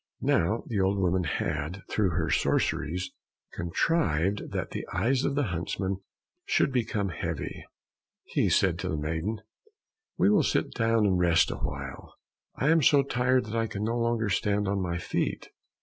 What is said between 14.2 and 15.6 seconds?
stand on my feet."